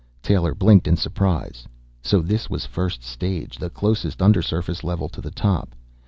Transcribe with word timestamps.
Taylor 0.23 0.55
blinked 0.55 0.87
in 0.87 0.97
surprise. 0.97 1.67
So 2.01 2.21
this 2.23 2.49
was 2.49 2.65
first 2.65 3.03
stage, 3.03 3.57
the 3.59 3.69
closest 3.69 4.19
undersurface 4.19 4.83
level 4.83 5.07
to 5.09 5.21
the 5.21 5.29
top! 5.29 5.75